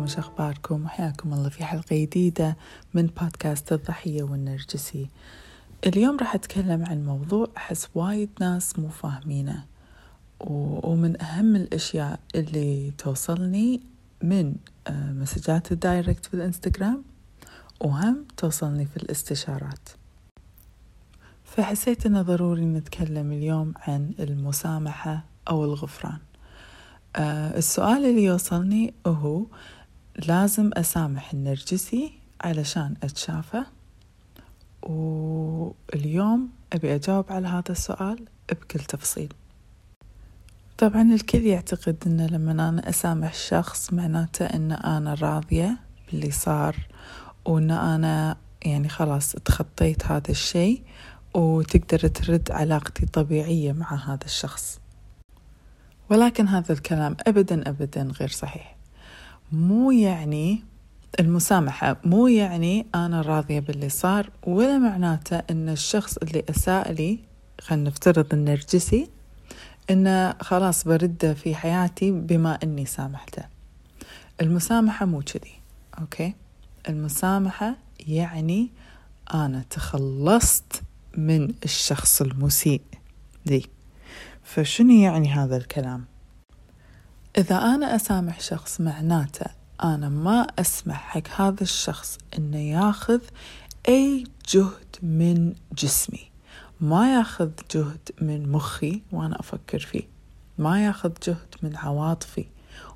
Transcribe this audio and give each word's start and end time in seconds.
عليكم 0.00 0.12
وش 0.12 0.18
أخباركم؟ 0.18 0.84
وحياكم 0.84 1.32
الله 1.32 1.48
في 1.48 1.64
حلقة 1.64 1.96
جديدة 1.96 2.56
من 2.94 3.06
بودكاست 3.06 3.72
الضحية 3.72 4.22
والنرجسي. 4.22 5.08
اليوم 5.86 6.16
راح 6.16 6.34
أتكلم 6.34 6.84
عن 6.86 7.04
موضوع 7.04 7.48
أحس 7.56 7.88
وايد 7.94 8.30
ناس 8.40 8.78
مو 8.78 8.88
فاهمينه. 8.88 9.64
ومن 10.40 11.22
أهم 11.22 11.56
الأشياء 11.56 12.20
اللي 12.34 12.92
توصلني 12.98 13.80
من 14.22 14.54
آه، 14.86 15.12
مسجات 15.12 15.72
الدايركت 15.72 16.26
في 16.26 16.34
الإنستغرام 16.34 17.02
وهم 17.80 18.24
توصلني 18.36 18.86
في 18.86 18.96
الاستشارات. 18.96 19.88
فحسيت 21.44 22.06
إنه 22.06 22.22
ضروري 22.22 22.64
نتكلم 22.64 23.32
اليوم 23.32 23.74
عن 23.76 24.12
المسامحة 24.18 25.24
أو 25.48 25.64
الغفران. 25.64 26.18
آه 27.16 27.58
السؤال 27.58 28.04
اللي 28.04 28.24
يوصلني 28.24 28.94
هو 29.06 29.46
لازم 30.26 30.70
أسامح 30.74 31.32
النرجسي 31.32 32.12
علشان 32.40 32.94
أتشافى. 33.02 33.62
واليوم 34.82 36.48
أبي 36.72 36.94
أجاوب 36.94 37.32
على 37.32 37.48
هذا 37.48 37.70
السؤال 37.70 38.24
بكل 38.50 38.80
تفصيل. 38.80 39.32
طبعا 40.78 41.02
الكل 41.02 41.42
يعتقد 41.42 41.96
أن 42.06 42.26
لما 42.26 42.52
أنا 42.52 42.88
أسامح 42.88 43.34
شخص 43.34 43.92
معناته 43.92 44.46
أن 44.46 44.72
أنا 44.72 45.14
راضية 45.14 45.78
باللي 46.10 46.30
صار 46.30 46.76
وأن 47.44 47.70
أنا 47.70 48.36
يعني 48.64 48.88
خلاص 48.88 49.32
تخطيت 49.32 50.06
هذا 50.06 50.30
الشيء 50.30 50.82
وتقدر 51.34 52.08
ترد 52.08 52.50
علاقتي 52.50 53.06
طبيعية 53.06 53.72
مع 53.72 53.94
هذا 53.94 54.24
الشخص. 54.24 54.80
ولكن 56.10 56.48
هذا 56.48 56.72
الكلام 56.72 57.16
أبدا 57.26 57.68
أبدا 57.68 58.02
غير 58.02 58.28
صحيح. 58.28 58.79
مو 59.52 59.90
يعني 59.90 60.64
المسامحة 61.20 61.96
مو 62.04 62.26
يعني 62.26 62.86
أنا 62.94 63.20
راضية 63.20 63.60
باللي 63.60 63.88
صار 63.88 64.30
ولا 64.46 64.78
معناته 64.78 65.42
أن 65.50 65.68
الشخص 65.68 66.16
اللي 66.16 66.44
أساء 66.50 66.92
لي 66.92 67.18
خلينا 67.60 67.90
نفترض 67.90 68.34
النرجسي 68.34 69.08
أنه 69.90 70.34
خلاص 70.40 70.84
برده 70.84 71.34
في 71.34 71.54
حياتي 71.54 72.10
بما 72.10 72.58
أني 72.62 72.86
سامحته. 72.86 73.42
المسامحة 74.40 75.06
مو 75.06 75.22
كذي 75.22 75.52
أوكي؟ 75.98 76.34
المسامحة 76.88 77.76
يعني 78.06 78.70
أنا 79.34 79.64
تخلصت 79.70 80.82
من 81.16 81.54
الشخص 81.64 82.22
المسيء 82.22 82.82
لي. 83.46 83.62
فشنو 84.42 84.90
يعني 84.90 85.28
هذا 85.28 85.56
الكلام؟ 85.56 86.04
إذا 87.38 87.56
أنا 87.56 87.96
أسامح 87.96 88.40
شخص 88.40 88.80
معناته 88.80 89.46
أنا 89.84 90.08
ما 90.08 90.46
أسمح 90.58 90.96
حق 90.96 91.40
هذا 91.40 91.62
الشخص 91.62 92.18
إنه 92.38 92.58
ياخذ 92.58 93.20
أي 93.88 94.24
جهد 94.48 94.96
من 95.02 95.54
جسمي. 95.78 96.30
ما 96.80 97.14
ياخذ 97.14 97.50
جهد 97.74 98.10
من 98.20 98.52
مخي 98.52 99.02
وأنا 99.12 99.40
أفكر 99.40 99.78
فيه. 99.78 100.02
ما 100.58 100.84
ياخذ 100.84 101.12
جهد 101.26 101.54
من 101.62 101.76
عواطفي 101.76 102.46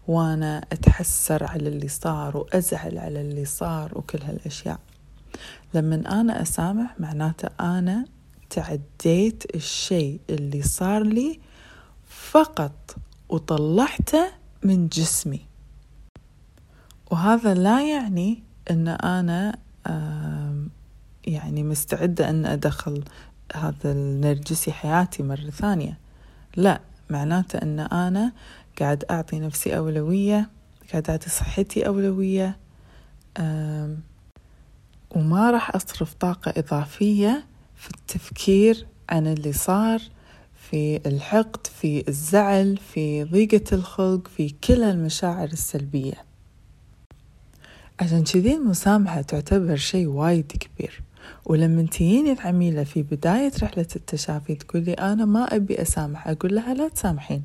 وأنا 0.08 0.64
أتحسر 0.72 1.44
على 1.44 1.68
اللي 1.68 1.88
صار 1.88 2.36
وأزعل 2.36 2.98
على 2.98 3.20
اللي 3.20 3.44
صار 3.44 3.98
وكل 3.98 4.22
هالأشياء. 4.22 4.80
لما 5.74 6.20
أنا 6.20 6.42
أسامح 6.42 6.94
معناته 7.00 7.48
أنا 7.60 8.04
تعديت 8.50 9.54
الشيء 9.54 10.20
اللي 10.30 10.62
صار 10.62 11.02
لي 11.02 11.40
فقط 12.08 12.96
وطلعته 13.28 14.26
من 14.62 14.88
جسمي. 14.88 15.46
وهذا 17.10 17.54
لا 17.54 17.88
يعني 17.90 18.42
إن 18.70 18.88
أنا 18.88 19.58
يعني 21.26 21.62
مستعدة 21.62 22.30
إن 22.30 22.46
أدخل 22.46 23.04
هذا 23.54 23.92
النرجسي 23.92 24.72
حياتي 24.72 25.22
مرة 25.22 25.50
ثانية. 25.50 25.98
لا 26.56 26.80
معناته 27.10 27.56
إن 27.56 27.80
أنا 27.80 28.32
قاعد 28.80 29.04
أعطي 29.10 29.40
نفسي 29.40 29.76
أولوية 29.76 30.50
قاعد 30.90 31.10
أعطي 31.10 31.30
صحتي 31.30 31.86
أولوية 31.86 32.56
وما 35.10 35.50
راح 35.50 35.74
أصرف 35.74 36.14
طاقة 36.14 36.52
إضافية 36.56 37.46
في 37.76 37.90
التفكير 37.90 38.86
عن 39.08 39.26
اللي 39.26 39.52
صار 39.52 40.02
في 40.70 41.00
الحقد 41.06 41.66
في 41.66 42.04
الزعل 42.08 42.76
في 42.76 43.24
ضيقة 43.24 43.74
الخلق 43.74 44.28
في 44.28 44.54
كل 44.64 44.82
المشاعر 44.82 45.48
السلبية. 45.48 46.24
عشان 48.00 48.24
كذي 48.24 48.54
المسامحة 48.54 49.22
تعتبر 49.22 49.76
شيء 49.76 50.06
وايد 50.06 50.52
كبير. 50.52 51.02
ولما 51.44 51.82
تجيني 51.82 52.32
العميلة 52.32 52.84
في 52.84 53.02
بداية 53.02 53.52
رحلة 53.62 53.86
التشافي 53.96 54.54
تقولي 54.54 54.92
أنا 54.92 55.24
ما 55.24 55.56
أبي 55.56 55.82
أسامح 55.82 56.28
أقول 56.28 56.54
لها 56.54 56.74
لا 56.74 56.88
تسامحين. 56.88 57.42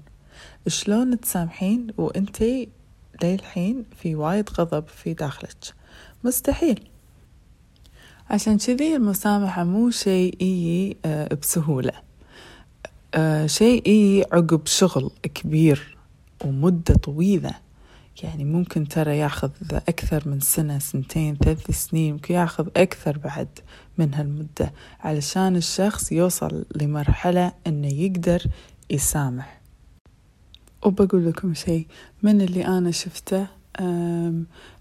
شلون 0.67 1.19
تسامحين؟ 1.19 1.87
وانتي 1.97 2.69
للحين 3.23 3.85
في 4.01 4.15
وايد 4.15 4.49
غضب 4.49 4.87
في 4.87 5.13
داخلك. 5.13 5.73
مستحيل. 6.23 6.89
عشان 8.29 8.57
كذي 8.57 8.95
المسامحة 8.95 9.63
مو 9.63 9.89
شيء 9.89 10.43
يجي 10.43 10.97
آه، 11.05 11.33
بسهولة. 11.33 12.08
آه، 13.15 13.45
شيء 13.45 13.89
يجي 13.89 14.23
عقب 14.31 14.61
شغل 14.65 15.11
كبير 15.23 15.97
ومدة 16.45 16.95
طويلة. 16.95 17.53
يعني 18.23 18.45
ممكن 18.45 18.87
ترى 18.87 19.17
ياخذ 19.17 19.51
أكثر 19.71 20.29
من 20.29 20.39
سنة 20.39 20.79
سنتين 20.79 21.35
ثلاث 21.35 21.71
سنين 21.71 22.13
ممكن 22.13 22.33
ياخذ 22.33 22.67
أكثر 22.77 23.17
بعد 23.17 23.47
من 23.97 24.13
هالمدة 24.13 24.73
علشان 24.99 25.55
الشخص 25.55 26.11
يوصل 26.11 26.65
لمرحلة 26.75 27.51
أنه 27.67 27.87
يقدر 27.87 28.43
يسامح. 28.89 29.61
وبقول 30.85 31.25
لكم 31.25 31.53
شيء 31.53 31.87
من 32.23 32.41
اللي 32.41 32.67
أنا 32.67 32.91
شفته 32.91 33.47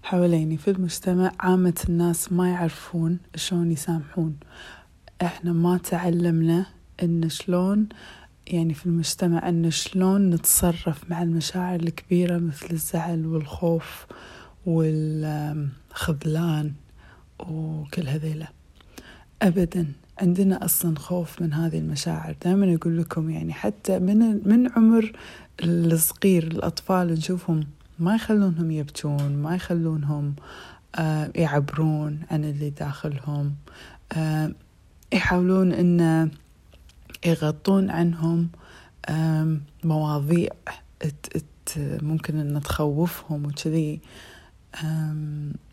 حواليني 0.03 0.57
في 0.57 0.71
المجتمع 0.71 1.31
عامة 1.39 1.85
الناس 1.89 2.31
ما 2.31 2.49
يعرفون 2.49 3.19
شلون 3.35 3.71
يسامحون. 3.71 4.37
إحنا 5.21 5.53
ما 5.53 5.77
تعلمنا 5.77 6.65
إن 7.03 7.29
شلون 7.29 7.89
يعني 8.49 8.73
في 8.73 8.85
المجتمع 8.85 9.49
أن 9.49 9.71
شلون 9.71 10.29
نتصرف 10.29 11.11
مع 11.11 11.23
المشاعر 11.23 11.79
الكبيرة 11.79 12.37
مثل 12.37 12.67
الزعل 12.71 13.25
والخوف 13.25 14.05
والخذلان 14.65 16.73
وكل 17.39 18.07
هذيلا. 18.07 18.47
ابدا 19.41 19.87
عندنا 20.21 20.65
أصلا 20.65 20.99
خوف 20.99 21.41
من 21.41 21.53
هذه 21.53 21.77
المشاعر. 21.77 22.35
دائما 22.45 22.75
أقول 22.75 22.97
لكم 22.97 23.29
يعني 23.29 23.53
حتى 23.53 23.99
من 23.99 24.47
من 24.47 24.71
عمر 24.71 25.11
الصغير 25.63 26.43
الأطفال 26.43 27.07
نشوفهم 27.07 27.67
ما 27.99 28.15
يخلونهم 28.15 28.71
يبكون 28.71 29.35
ما 29.35 29.55
يخلونهم 29.55 30.35
آه، 30.95 31.31
يعبرون 31.35 32.19
عن 32.31 32.43
اللي 32.43 32.69
داخلهم. 32.69 33.55
آه، 34.13 34.51
يحاولون 35.13 35.71
إن 35.71 36.29
يغطون 37.25 37.89
عنهم 37.89 38.49
مواضيع 39.83 40.49
ممكن 41.77 42.39
إن 42.39 42.61
تخوفهم 42.61 43.45
وكذي. 43.45 44.01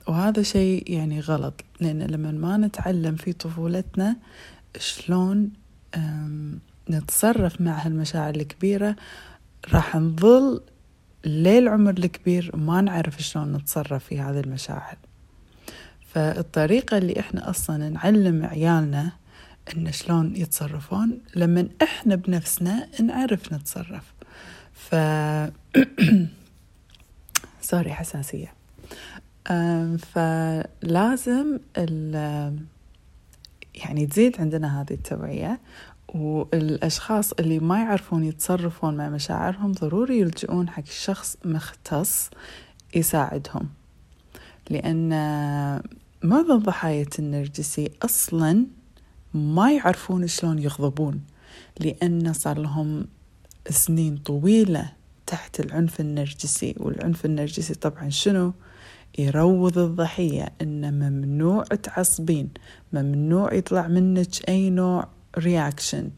وهذا 0.08 0.42
شيء 0.42 0.92
يعني 0.92 1.20
غلط 1.20 1.64
لأن 1.80 2.02
لما 2.02 2.30
ما 2.30 2.56
نتعلم 2.56 3.16
في 3.16 3.32
طفولتنا 3.32 4.16
شلون 4.78 5.50
نتصرف 6.90 7.60
مع 7.60 7.86
هالمشاعر 7.86 8.34
الكبيرة 8.34 8.96
راح 9.72 9.96
نظل 9.96 10.62
للعمر 11.24 11.90
الكبير 11.90 12.56
ما 12.56 12.80
نعرف 12.80 13.22
شلون 13.22 13.52
نتصرف 13.52 14.04
في 14.04 14.20
هذه 14.20 14.40
المشاعر. 14.40 14.96
فالطريقة 16.12 16.98
اللي 16.98 17.20
إحنا 17.20 17.50
أصلا 17.50 17.88
نعلم 17.88 18.44
عيالنا 18.44 19.12
إن 19.76 19.92
شلون 19.92 20.36
يتصرفون 20.36 21.18
لما 21.36 21.68
إحنا 21.82 22.14
بنفسنا 22.14 22.88
نعرف 23.00 23.52
نتصرف. 23.52 24.14
ف 24.72 24.94
سوري 27.70 27.92
حساسية. 27.92 28.52
فلازم 29.98 31.58
يعني 33.74 34.06
تزيد 34.06 34.40
عندنا 34.40 34.80
هذه 34.80 34.92
التوعية 34.92 35.60
والأشخاص 36.08 37.32
اللي 37.32 37.58
ما 37.58 37.78
يعرفون 37.78 38.24
يتصرفون 38.24 38.96
مع 38.96 39.08
مشاعرهم 39.08 39.72
ضروري 39.72 40.18
يلجؤون 40.18 40.68
حق 40.68 40.84
شخص 40.84 41.36
مختص 41.44 42.30
يساعدهم. 42.94 43.68
لأن 44.70 45.10
معظم 46.22 46.58
ضحايا 46.58 47.06
النرجسي 47.18 47.90
أصلا 48.02 48.66
ما 49.36 49.72
يعرفون 49.72 50.26
شلون 50.26 50.58
يغضبون 50.58 51.20
لأن 51.80 52.32
صار 52.32 52.58
لهم 52.58 53.06
سنين 53.70 54.16
طويلة 54.16 54.92
تحت 55.26 55.60
العنف 55.60 56.00
النرجسي 56.00 56.74
والعنف 56.76 57.24
النرجسي 57.24 57.74
طبعا 57.74 58.08
شنو؟ 58.08 58.52
يروض 59.18 59.78
الضحية 59.78 60.52
إن 60.62 60.94
ممنوع 60.94 61.64
تعصبين 61.64 62.48
ممنوع 62.92 63.54
يطلع 63.54 63.88
منك 63.88 64.48
أي 64.48 64.70
نوع 64.70 65.08
رياكشن 65.38 66.10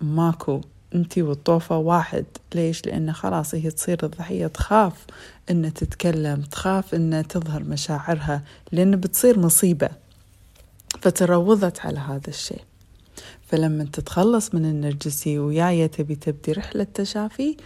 ماكو 0.00 0.60
أنتي 0.94 1.22
والطوفة 1.22 1.76
واحد. 1.76 2.24
ليش؟ 2.54 2.86
لأن 2.86 3.12
خلاص 3.12 3.54
هي 3.54 3.70
تصير 3.70 3.98
الضحية 4.02 4.46
تخاف 4.46 5.06
إن 5.50 5.74
تتكلم 5.74 6.40
تخاف 6.42 6.94
إن 6.94 7.24
تظهر 7.28 7.62
مشاعرها 7.62 8.42
لأن 8.72 8.96
بتصير 8.96 9.38
مصيبة. 9.38 9.88
فتروضت 11.02 11.80
على 11.80 11.98
هذا 11.98 12.28
الشيء. 12.28 12.64
فلما 13.46 13.84
تتخلص 13.84 14.54
من 14.54 14.64
النرجسي 14.64 15.38
ويايا 15.38 15.86
تبي 15.86 16.14
تبدي 16.14 16.52
رحلة 16.52 16.86
تشافي 16.94 17.56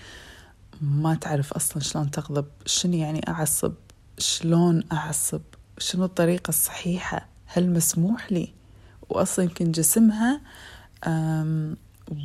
ما 0.80 1.14
تعرف 1.14 1.52
أصلا 1.52 1.82
شلون 1.82 2.10
تغضب 2.10 2.46
شنو 2.66 2.94
يعني 2.94 3.28
أعصب 3.28 3.72
شلون 4.18 4.84
أعصب 4.92 5.40
شنو 5.78 6.04
الطريقة 6.04 6.48
الصحيحة 6.48 7.26
هل 7.46 7.70
مسموح 7.70 8.32
لي؟ 8.32 8.52
وأصلا 9.08 9.44
يمكن 9.44 9.72
جسمها 9.72 10.40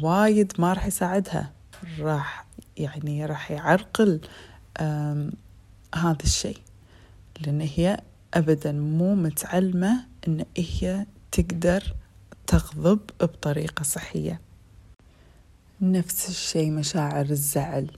وايد 0.04 0.54
ما 0.60 0.74
راح 0.74 0.86
يساعدها 0.86 1.52
راح 2.00 2.46
يعني 2.78 3.26
راح 3.26 3.52
يعرقل 3.52 4.22
هذا 5.96 6.24
الشيء. 6.24 6.58
لأن 7.42 7.62
هي 7.62 8.02
أبدا 8.34 8.72
مو 8.72 9.16
متعلمة 9.16 10.11
أن 10.28 10.46
هي 10.58 11.06
تقدر 11.32 11.96
تغضب 12.48 13.00
بطريقة 13.22 13.84
صحية. 13.84 14.42
نفس 15.82 16.30
الشيء 16.30 16.72
مشاعر 16.72 17.26
الزعل. 17.26 17.92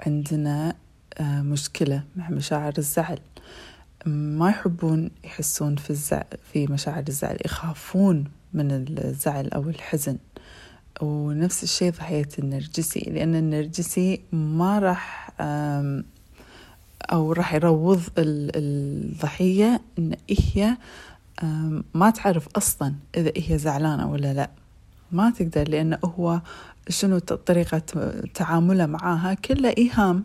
عندنا 0.00 0.76
آه، 1.18 1.42
مشكلة 1.42 2.04
مع 2.16 2.30
مشاعر 2.30 2.72
الزعل. 2.78 3.18
ما 4.06 4.48
يحبون 4.48 5.10
يحسون 5.24 5.76
في 5.76 5.90
الزعل 5.90 6.24
في 6.52 6.66
مشاعر 6.66 7.04
الزعل 7.08 7.38
يخافون 7.44 8.24
من 8.52 8.70
الزعل 8.70 9.48
أو 9.48 9.68
الحزن. 9.68 10.18
ونفس 11.00 11.62
الشيء 11.62 11.92
ضحية 11.92 12.28
النرجسي 12.38 13.00
لأن 13.00 13.34
النرجسي 13.34 14.20
ما 14.32 14.78
راح 14.78 15.30
أو 17.12 17.32
راح 17.32 17.54
يروض 17.54 18.02
الضحية 18.18 19.80
إن 19.98 20.16
هي 20.30 20.76
ما 21.94 22.10
تعرف 22.10 22.48
أصلا 22.56 22.94
إذا 23.16 23.32
هي 23.36 23.58
زعلانة 23.58 24.10
ولا 24.10 24.34
لا. 24.34 24.50
ما 25.12 25.30
تقدر 25.30 25.68
لأنه 25.68 25.98
هو 26.04 26.40
شنو 26.88 27.18
طريقة 27.18 27.82
تعامله 28.34 28.86
معاها 28.86 29.34
كله 29.34 29.74
إيهام 29.78 30.24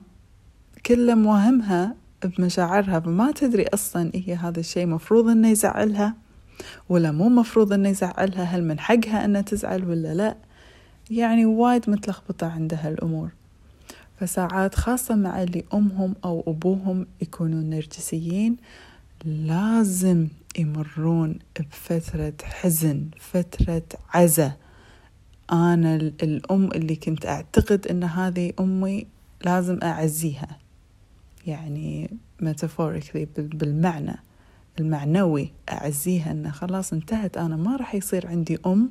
كله 0.86 1.16
موهمها 1.16 1.96
بمشاعرها 2.24 3.00
فما 3.00 3.32
تدري 3.32 3.66
أصلا 3.68 4.12
هي 4.14 4.36
هذا 4.36 4.60
الشيء 4.60 4.88
مفروض 4.88 5.28
إنه 5.28 5.50
يزعلها 5.50 6.16
ولا 6.90 7.12
مو 7.12 7.30
مفروض 7.30 7.74
إنه 7.74 7.90
يزعلها 7.90 8.44
هل 8.44 8.64
من 8.64 8.80
حقها 8.80 9.26
إنها 9.26 9.42
تزعل 9.42 9.86
ولا 9.86 10.14
لا. 10.14 10.36
يعني 11.12 11.46
وايد 11.46 11.90
متلخبطة 11.90 12.48
عندها 12.48 12.90
الأمور. 12.90 13.30
فساعات 14.20 14.76
خاصة 14.76 15.16
مع 15.16 15.44
اللي 15.44 15.64
أمهم 15.74 16.16
أو 16.26 16.44
أبوهم 16.48 17.08
يكونوا 17.22 17.62
نرجسيين 17.62 18.58
لازم 19.26 20.28
يمرون 20.58 21.40
بفترة 21.60 22.34
حزن 22.44 23.10
فترة 23.20 23.84
عزة 24.14 24.54
أنا 25.52 25.96
الأم 25.96 26.72
اللي 26.72 26.96
كنت 26.96 27.26
أعتقد 27.26 27.88
أن 27.88 28.04
هذه 28.04 28.54
أمي 28.60 29.08
لازم 29.46 29.80
أعزيها. 29.84 30.58
يعني 31.48 32.10
metaphorically 32.44 33.28
بالمعنى 33.38 34.16
المعنوي 34.80 35.52
أعزيها 35.72 36.32
أن 36.32 36.52
خلاص 36.52 36.94
انتهت 36.94 37.38
أنا 37.38 37.56
ما 37.56 37.76
راح 37.76 37.96
يصير 37.96 38.28
عندي 38.28 38.60
أم 38.66 38.90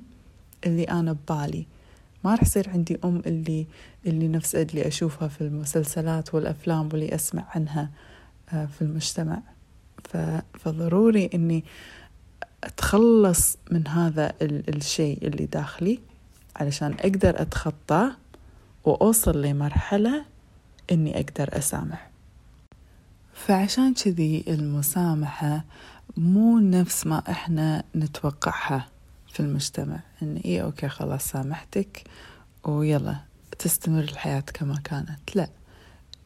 اللي 0.66 0.84
أنا 0.84 1.12
ببالي. 1.12 1.66
ما 2.24 2.30
راح 2.30 2.42
يصير 2.42 2.70
عندي 2.70 2.98
أم 3.04 3.22
اللي 3.26 3.66
اللي 4.06 4.28
نفس 4.28 4.54
اللي 4.54 4.86
أشوفها 4.88 5.28
في 5.28 5.40
المسلسلات 5.40 6.34
والأفلام 6.34 6.88
واللي 6.92 7.14
أسمع 7.14 7.44
عنها 7.54 7.90
آه، 8.52 8.66
في 8.66 8.82
المجتمع. 8.82 9.42
فضروري 10.54 11.30
إني 11.34 11.64
أتخلص 12.64 13.56
من 13.70 13.88
هذا 13.88 14.32
الشيء 14.42 15.26
اللي 15.26 15.46
داخلي 15.46 15.98
علشان 16.56 16.92
أقدر 17.00 17.42
أتخطاه 17.42 18.16
وأوصل 18.84 19.42
لمرحلة 19.42 20.24
إني 20.92 21.16
أقدر 21.16 21.58
أسامح. 21.58 22.10
فعشان 23.34 23.94
كذي 23.94 24.44
المسامحة 24.48 25.64
مو 26.16 26.58
نفس 26.58 27.06
ما 27.06 27.22
إحنا 27.30 27.84
نتوقعها 27.96 28.88
في 29.32 29.40
المجتمع. 29.40 30.00
إن 30.22 30.36
إيه 30.36 30.62
أوكي 30.62 30.88
خلاص 30.88 31.28
سامحتك 31.28 32.04
ويلا 32.64 33.16
تستمر 33.58 34.00
الحياة 34.00 34.40
كما 34.40 34.78
كانت. 34.84 35.36
لا. 35.36 35.48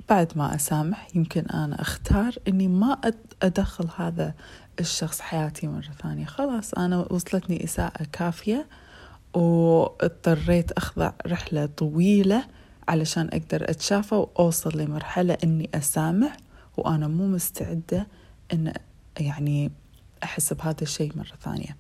بعد 0.08 0.32
ما 0.36 0.54
أسامح 0.54 1.08
يمكن 1.16 1.46
أنا 1.46 1.80
أختار 1.80 2.34
إني 2.48 2.68
ما 2.68 2.92
أدخل 3.42 3.88
هذا 3.96 4.34
الشخص 4.80 5.20
حياتي 5.20 5.66
مرة 5.66 5.90
ثانية. 6.02 6.24
خلاص 6.24 6.74
أنا 6.74 6.98
وصلتني 6.98 7.64
إساءة 7.64 8.06
كافية 8.12 8.68
واضطريت 9.34 10.72
أخضع 10.72 11.12
رحلة 11.26 11.66
طويلة 11.66 12.44
علشان 12.88 13.28
أقدر 13.32 13.70
أتشافى 13.70 14.14
وأوصل 14.14 14.78
لمرحلة 14.78 15.38
إني 15.44 15.70
أسامح 15.74 16.36
وأنا 16.76 17.08
مو 17.08 17.26
مستعدة 17.26 18.06
إن 18.52 18.72
يعني 19.20 19.70
أحس 20.22 20.52
بهذا 20.52 20.82
الشيء 20.82 21.12
مرة 21.16 21.36
ثانية. 21.40 21.76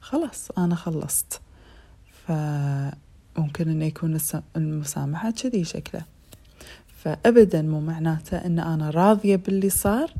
خلاص 0.00 0.50
أنا 0.58 0.74
خلصت. 0.74 1.40
فممكن 2.26 3.68
إنه 3.70 3.84
يكون 3.84 4.18
المسامحة 4.56 5.30
كذي 5.30 5.64
شكله. 5.64 6.17
فأبدا 7.04 7.62
مو 7.62 7.80
معناته 7.80 8.36
إن 8.36 8.58
أنا 8.58 8.90
راضية 8.90 9.36
باللي 9.36 9.70
صار 9.70 10.10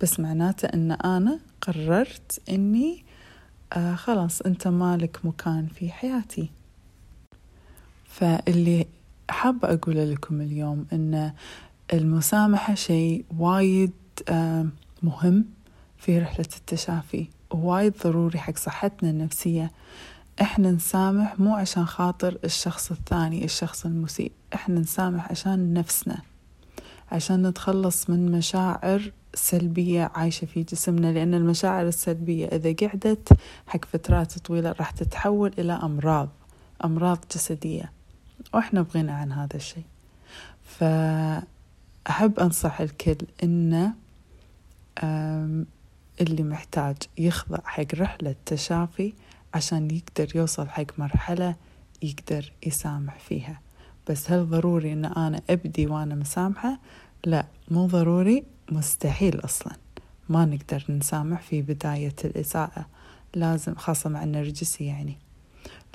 بس 0.00 0.20
معناته 0.20 0.66
إن 0.66 0.92
أنا 0.92 1.38
قررت 1.60 2.40
إني 2.48 3.04
آه 3.72 3.94
خلاص 3.94 4.40
أنت 4.40 4.68
مالك 4.68 5.18
مكان 5.24 5.66
في 5.66 5.92
حياتي. 5.92 6.50
فاللي 8.06 8.86
حابة 9.30 9.72
أقول 9.72 10.12
لكم 10.12 10.40
اليوم 10.40 10.86
إن 10.92 11.32
المسامحة 11.92 12.74
شيء 12.74 13.24
وايد 13.38 13.92
آه 14.28 14.66
مهم 15.02 15.44
في 15.98 16.18
رحلة 16.18 16.46
التشافي 16.56 17.26
وايد 17.50 17.94
ضروري 18.04 18.38
حق 18.38 18.56
صحتنا 18.56 19.10
النفسية. 19.10 19.70
إحنا 20.42 20.70
نسامح 20.70 21.40
مو 21.40 21.56
عشان 21.56 21.86
خاطر 21.86 22.38
الشخص 22.44 22.90
الثاني 22.90 23.44
الشخص 23.44 23.86
المسيء. 23.86 24.32
إحنا 24.54 24.80
نسامح 24.80 25.30
عشان 25.30 25.72
نفسنا 25.74 26.18
عشان 27.12 27.46
نتخلص 27.46 28.10
من 28.10 28.32
مشاعر 28.32 29.12
سلبية 29.34 30.10
عايشة 30.14 30.44
في 30.44 30.62
جسمنا. 30.62 31.12
لأن 31.12 31.34
المشاعر 31.34 31.88
السلبية 31.88 32.46
إذا 32.46 32.74
قعدت 32.80 33.32
حق 33.66 33.84
فترات 33.84 34.38
طويلة 34.38 34.72
راح 34.72 34.90
تتحول 34.90 35.52
إلى 35.58 35.72
أمراض 35.72 36.28
أمراض 36.84 37.18
جسدية. 37.34 37.92
وإحنا 38.54 38.82
بغينا 38.82 39.12
عن 39.12 39.32
هذا 39.32 39.56
الشيء. 39.56 39.84
فأحب 40.64 42.38
أنصح 42.40 42.80
الكل 42.80 43.16
إنه 43.42 43.92
اللي 46.20 46.42
محتاج 46.42 46.96
يخضع 47.18 47.58
حق 47.64 47.94
رحلة 47.94 48.34
تشافي 48.46 49.12
عشان 49.54 49.90
يقدر 49.90 50.36
يوصل 50.36 50.68
حق 50.68 50.98
مرحلة 50.98 51.56
يقدر 52.02 52.52
يسامح 52.66 53.18
فيها. 53.18 53.60
بس 54.08 54.30
هل 54.30 54.50
ضروري 54.50 54.92
إن 54.92 55.04
أنا 55.04 55.42
أبدي 55.50 55.86
وأنا 55.86 56.14
مسامحة؟ 56.14 56.78
لا 57.24 57.46
مو 57.70 57.86
ضروري 57.86 58.44
مستحيل 58.72 59.44
أصلا. 59.44 59.72
ما 60.28 60.44
نقدر 60.44 60.84
نسامح 60.88 61.42
في 61.42 61.62
بداية 61.62 62.16
الإساءة. 62.24 62.86
لازم 63.34 63.74
خاصة 63.74 64.10
مع 64.10 64.22
النرجسي 64.24 64.84
يعني. 64.84 65.16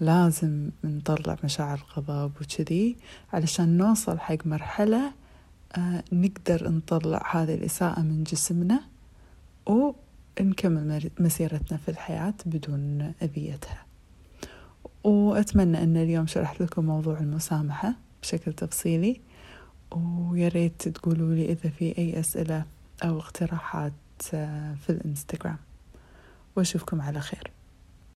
لازم 0.01 0.69
نطلع 0.83 1.37
مشاعر 1.43 1.85
الغضب 1.97 2.31
وكذي 2.41 2.95
علشان 3.33 3.77
نوصل 3.77 4.19
حق 4.19 4.37
مرحلة 4.47 5.11
آه 5.77 6.03
نقدر 6.11 6.69
نطلع 6.69 7.23
هذه 7.31 7.53
الإساءة 7.55 7.99
من 7.99 8.23
جسمنا 8.23 8.79
ونكمل 10.41 11.09
مسيرتنا 11.19 11.77
في 11.77 11.89
الحياة 11.89 12.33
بدون 12.45 13.13
أذيتها. 13.21 13.85
وأتمنى 15.03 15.83
أن 15.83 15.97
اليوم 15.97 16.27
شرحت 16.27 16.61
لكم 16.61 16.85
موضوع 16.85 17.19
المسامحة 17.19 17.93
بشكل 18.21 18.53
تفصيلي. 18.53 19.21
وياريت 19.91 20.87
تقولوا 20.87 21.35
لي 21.35 21.45
إذا 21.45 21.69
في 21.69 21.97
أي 21.97 22.19
أسئلة 22.19 22.65
أو 23.03 23.19
اقتراحات 23.19 23.93
آه، 24.33 24.73
في 24.73 24.89
الإنستغرام. 24.89 25.57
وأشوفكم 26.55 27.01
على 27.01 27.21
خير. 27.21 27.51